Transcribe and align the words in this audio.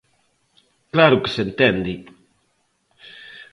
¡Claro 0.93 1.21
que 1.21 1.33
se 1.35 1.41
entende! 1.47 1.93